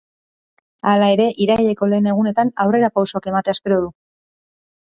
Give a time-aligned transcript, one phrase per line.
[0.91, 3.95] Hala ere, iraileko lehen egunetan aurrerapausoak ematea espero du.